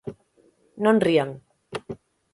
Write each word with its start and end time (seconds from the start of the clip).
¡Non 0.83 0.97
rían! 1.05 1.29